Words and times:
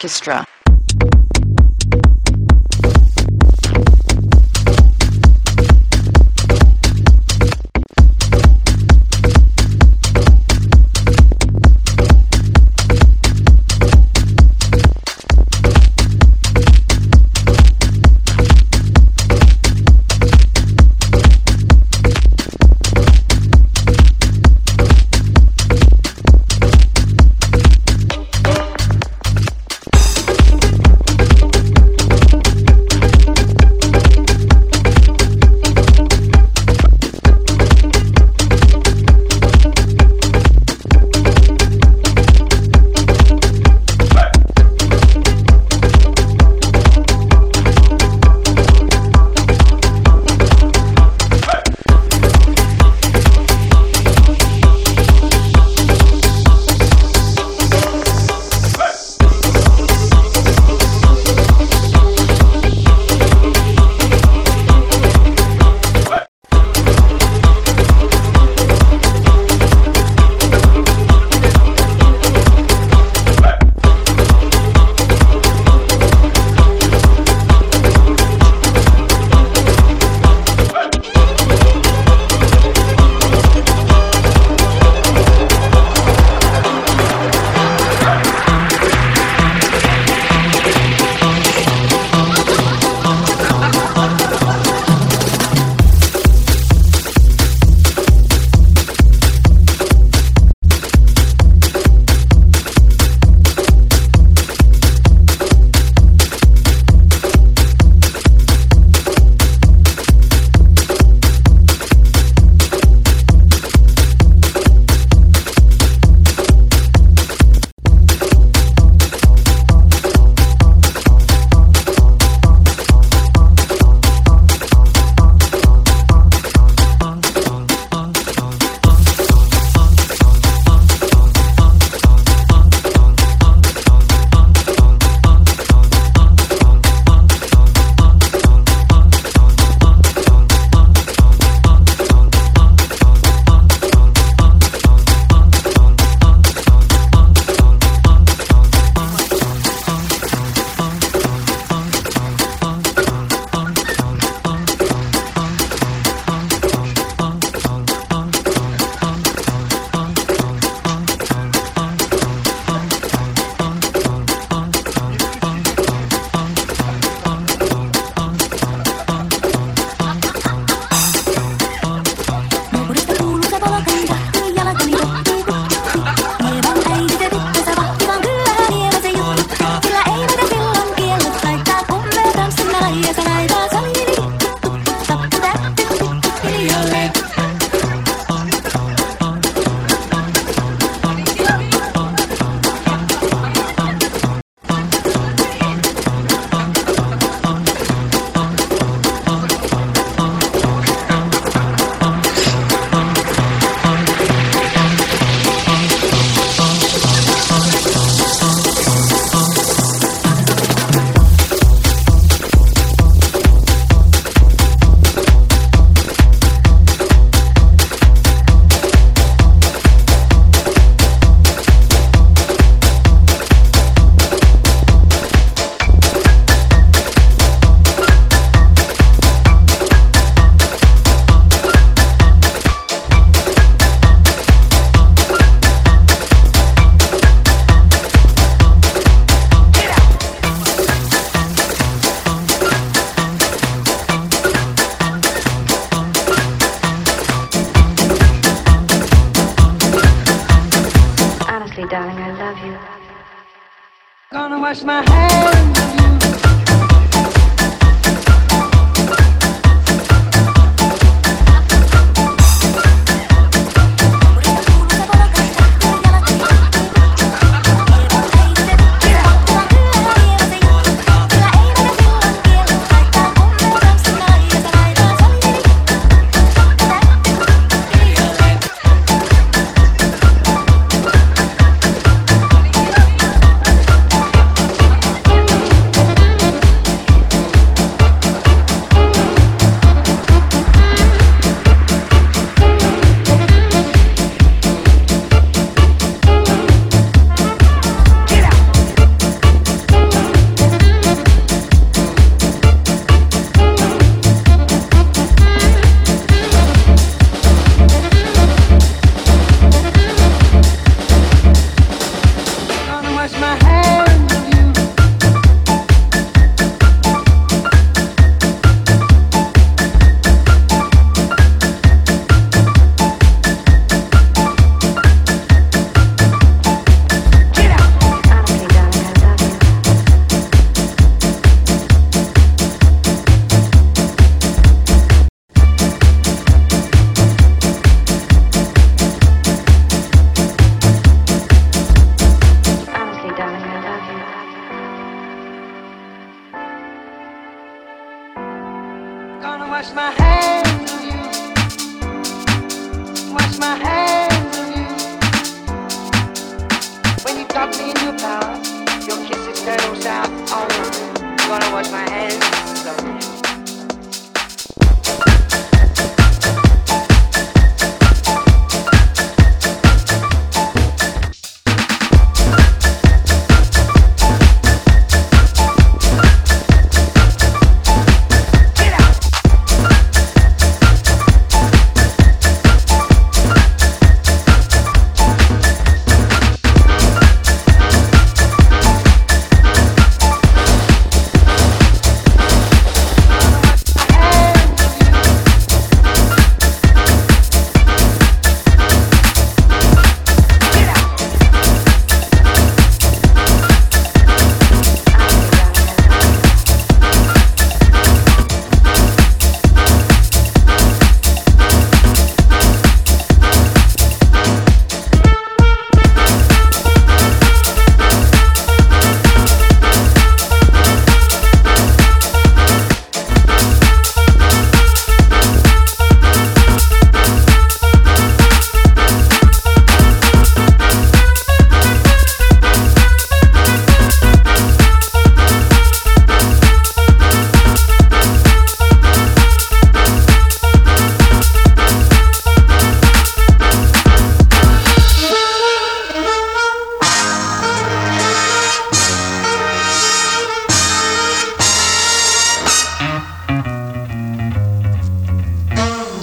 Orchestra. 0.00 0.49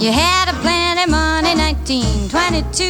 You 0.00 0.12
had 0.12 0.48
a 0.48 0.52
plenty 0.60 1.10
money, 1.10 1.56
1922. 1.56 2.84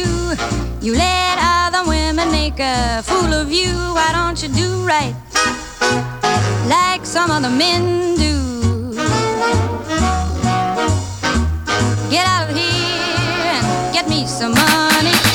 You 0.85 0.93
let 0.93 1.39
other 1.41 1.89
women 1.89 2.29
make 2.31 2.59
a 2.59 3.01
fool 3.01 3.33
of 3.33 3.51
you. 3.51 3.73
Why 3.95 4.11
don't 4.13 4.39
you 4.43 4.49
do 4.49 4.85
right 4.85 5.15
like 6.69 7.07
some 7.07 7.31
other 7.31 7.49
men 7.49 8.15
do? 8.15 8.93
Get 12.11 12.27
out 12.27 12.47
of 12.47 12.55
here 12.55 13.53
and 13.57 13.91
get 13.91 14.07
me 14.07 14.27
some 14.27 14.53
money. 14.53 15.28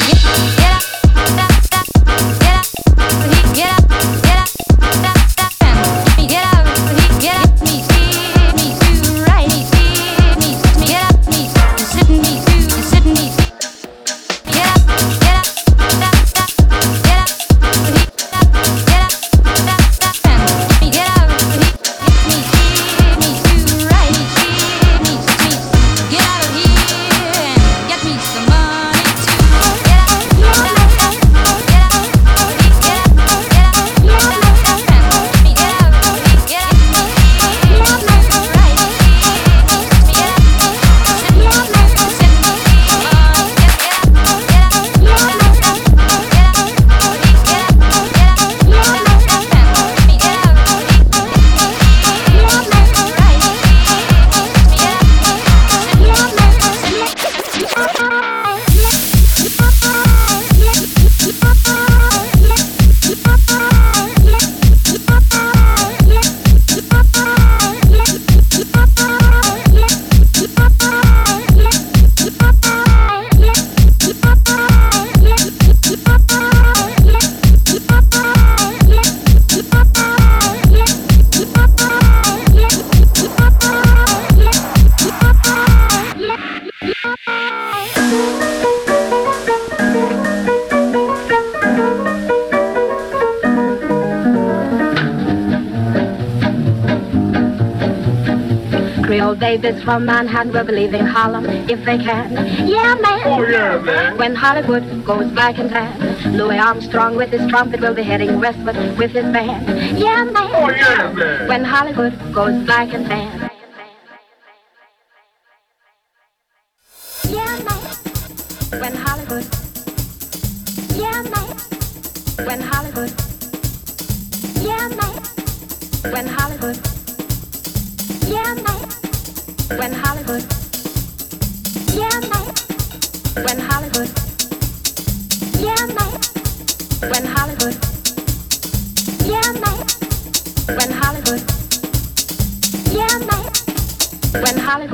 From 99.85 100.07
Manhattan 100.07 100.53
will 100.53 100.65
believe 100.65 100.95
in 100.95 101.05
Harlem 101.05 101.45
if 101.69 101.85
they 101.85 101.99
can. 101.99 102.33
Yeah, 102.67 102.95
man. 102.95 103.21
Oh, 103.27 103.43
yeah, 103.47 103.79
man. 103.79 104.17
When 104.17 104.35
Hollywood 104.35 105.05
goes 105.05 105.31
black 105.31 105.59
and 105.59 105.69
tan, 105.71 106.37
Louis 106.37 106.59
Armstrong 106.59 107.17
with 107.17 107.31
his 107.31 107.47
trumpet 107.51 107.81
will 107.81 107.95
be 107.95 108.03
heading 108.03 108.41
westward 108.41 108.77
with 108.99 109.11
his 109.13 109.25
band. 109.25 109.99
Yeah, 109.99 110.25
man. 110.25 110.51
Oh, 110.55 110.71
yeah, 110.71 111.13
man. 111.13 111.49
When 111.49 111.65
Hollywood 111.65 112.19
goes 112.33 112.65
black 112.65 112.95
and 112.95 113.07
tan. 113.07 113.44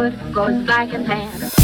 goes 0.09 0.67
back 0.67 0.95
in 0.95 1.05
hand. 1.05 1.60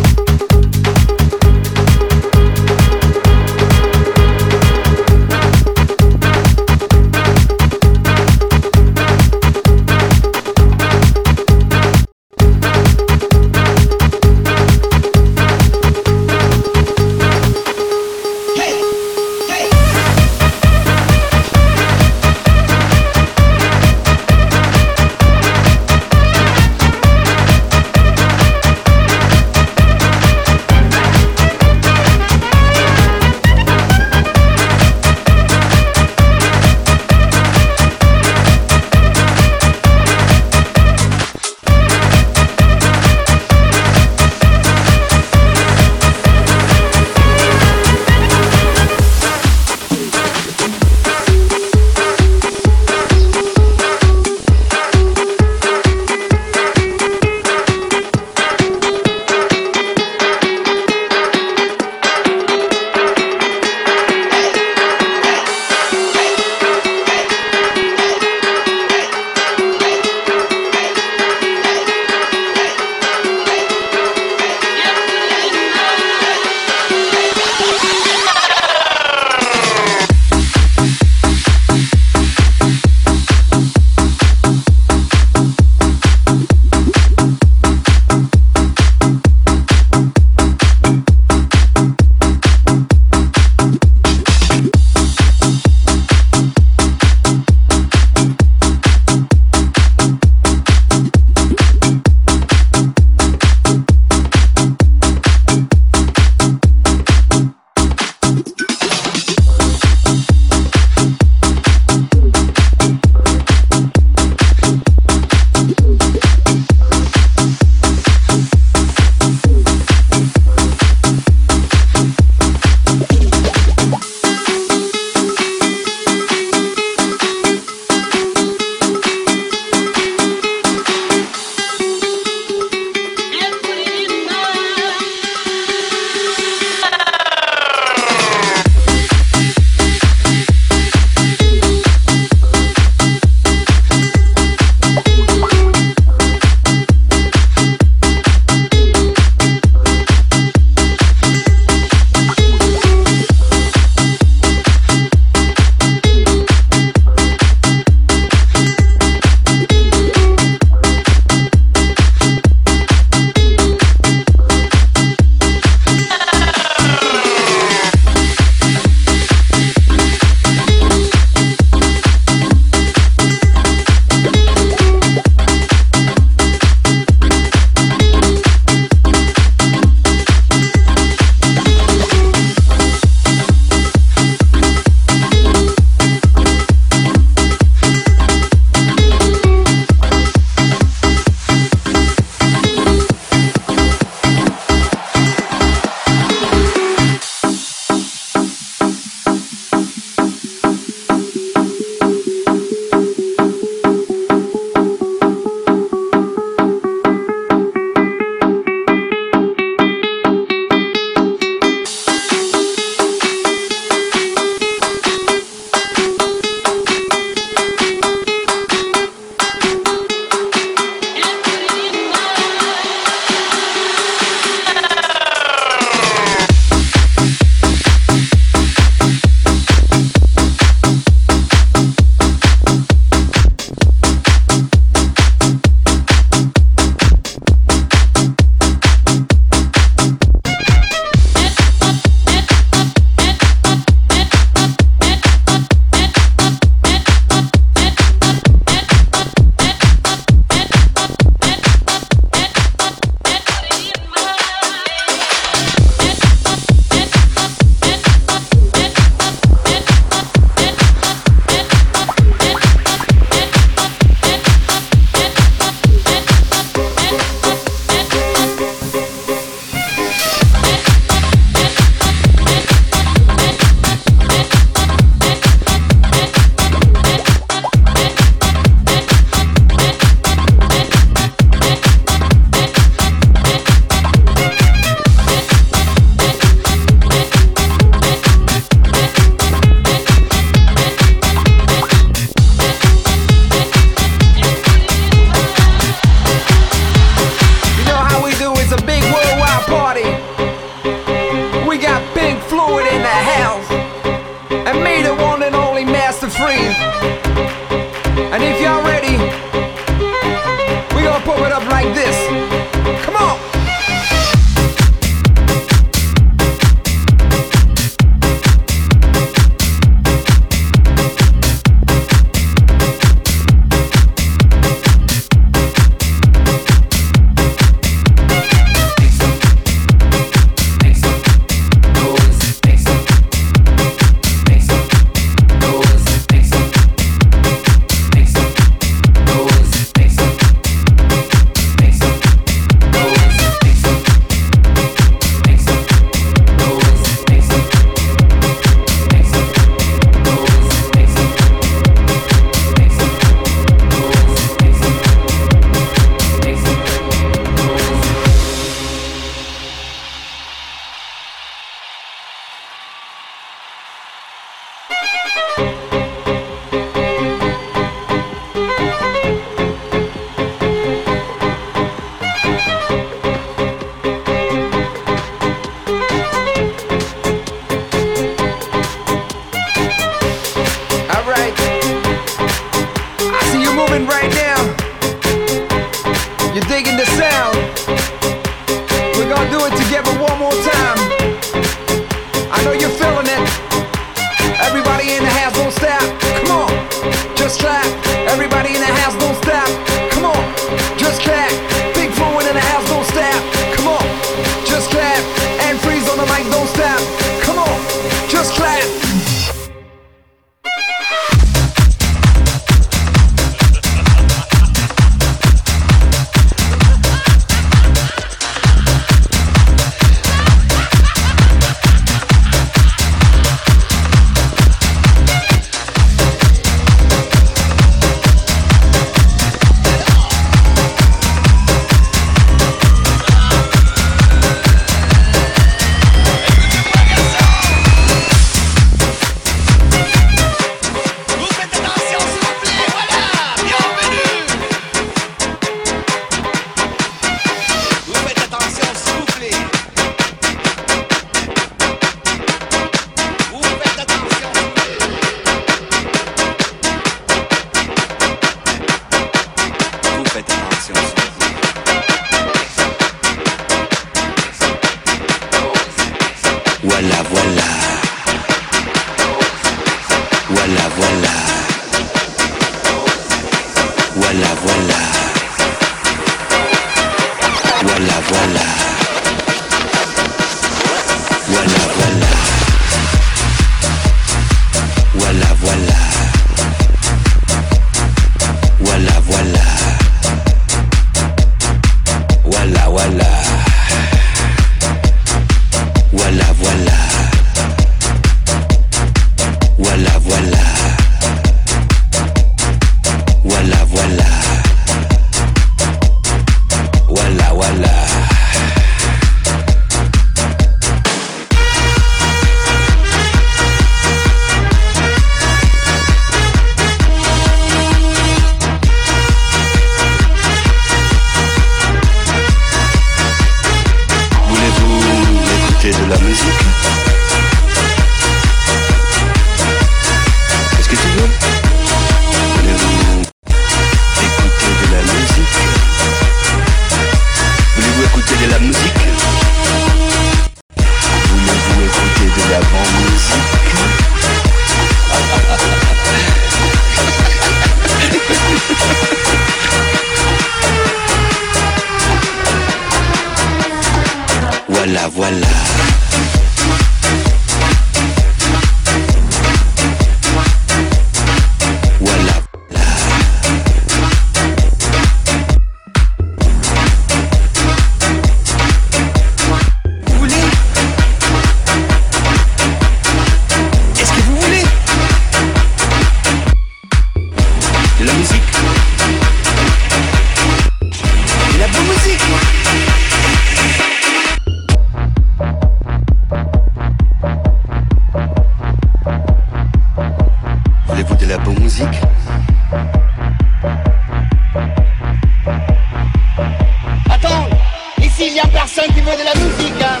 a 598.40 598.46
personne 598.48 598.86
qui 598.94 599.00
veut 599.00 599.16
de 599.16 599.24
la 599.24 599.34
musique. 599.34 599.82
Hein. 599.82 600.00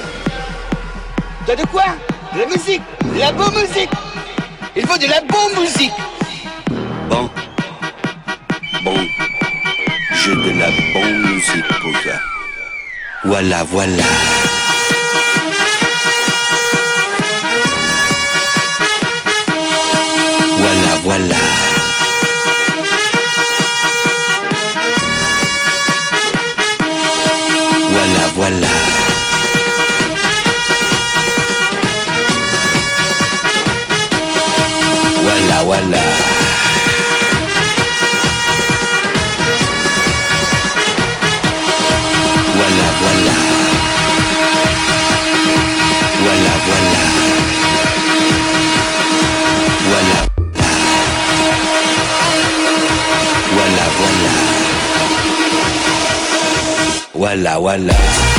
T'as 1.46 1.56
de 1.56 1.66
quoi? 1.66 1.84
De 2.34 2.40
la 2.40 2.46
musique, 2.46 2.82
de 3.14 3.18
la 3.18 3.32
bonne 3.32 3.54
musique. 3.54 3.90
Il 4.76 4.86
faut 4.86 4.98
de 4.98 5.06
la 5.06 5.20
bonne 5.20 5.62
musique. 5.62 5.92
Bon, 7.08 7.28
bon, 8.84 8.96
j'ai 10.14 10.34
de 10.34 10.58
la 10.58 10.68
bonne 10.94 11.32
musique 11.32 11.68
pour. 11.80 11.90
Voilà, 13.24 13.64
voilà. 13.64 14.02
wala 57.40 57.56
wala. 57.58 58.29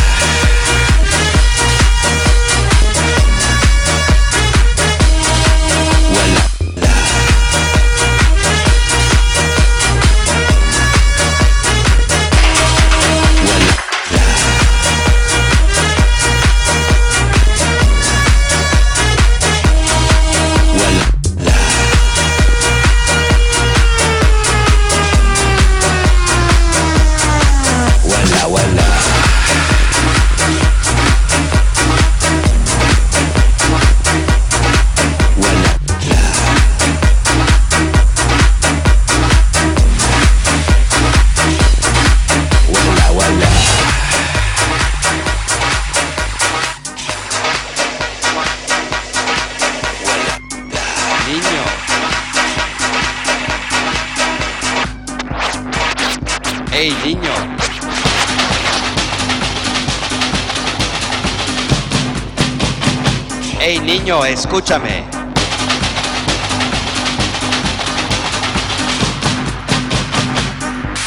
escúchame. 64.52 65.06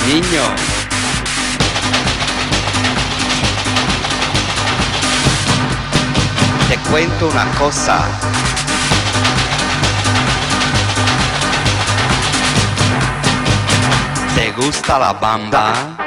Niño. 0.07 0.43
Te 6.71 6.79
cuento 6.91 7.29
una 7.29 7.45
cosa. 7.59 8.01
¿Te 14.35 14.53
gusta 14.53 14.99
la 14.99 15.13
bamba? 15.13 16.04